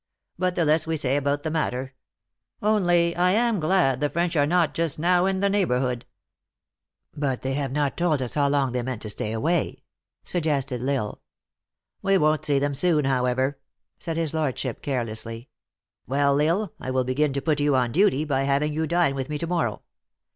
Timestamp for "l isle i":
16.41-16.89